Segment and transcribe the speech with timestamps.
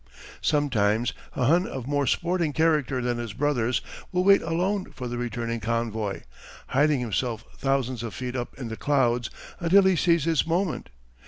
[0.41, 3.81] Sometimes a Hun of more sporting character than his brothers
[4.11, 6.21] will wait alone for the returning convoy,
[6.69, 9.29] hiding himself thousands of feet up in the clouds
[9.59, 10.89] until he sees his moment.